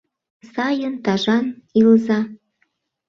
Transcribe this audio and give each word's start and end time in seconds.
Сайын, 0.51 0.93
тажан 1.05 1.45
илыза. 1.79 2.19